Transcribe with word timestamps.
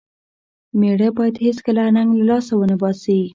مېړه 0.79 1.09
بايد 1.17 1.35
هيڅکله 1.45 1.83
ننګ 1.95 2.09
له 2.17 2.23
لاسه 2.29 2.53
و 2.57 2.61
نه 2.71 2.75
باسي. 2.81 3.19